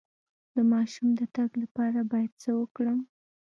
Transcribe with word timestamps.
د 0.53 0.55
ماشوم 0.71 1.07
د 1.19 1.21
تګ 1.35 1.49
لپاره 1.63 1.99
باید 2.11 2.31
څه 2.41 2.49
وکړم؟ 2.59 2.99